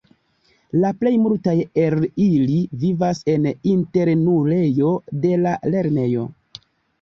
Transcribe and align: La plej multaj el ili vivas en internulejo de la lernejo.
La 0.83 0.89
plej 1.01 1.11
multaj 1.25 1.53
el 1.81 2.01
ili 2.25 2.55
vivas 2.85 3.21
en 3.35 3.45
internulejo 3.75 4.91
de 5.27 5.37
la 5.45 5.55
lernejo. 5.77 6.27